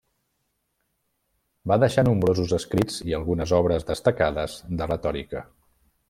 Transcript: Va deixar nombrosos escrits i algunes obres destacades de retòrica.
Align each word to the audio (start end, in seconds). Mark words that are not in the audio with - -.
Va 1.71 1.77
deixar 1.83 2.05
nombrosos 2.07 2.55
escrits 2.59 2.97
i 3.11 3.15
algunes 3.21 3.53
obres 3.61 3.85
destacades 3.93 4.57
de 4.81 4.89
retòrica. 4.93 5.45